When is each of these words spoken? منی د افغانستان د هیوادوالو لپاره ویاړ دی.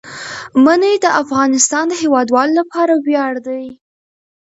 منی 0.63 0.95
د 1.03 1.05
افغانستان 1.21 1.83
د 1.89 1.93
هیوادوالو 2.03 2.57
لپاره 2.59 2.93
ویاړ 3.05 3.33
دی. 3.47 3.65